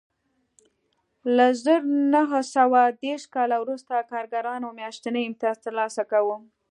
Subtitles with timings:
[1.35, 1.81] له زر
[2.13, 2.21] نه
[2.55, 6.35] سوه دېرش کال وروسته کارګرانو میاشتنی امتیاز ترلاسه کاوه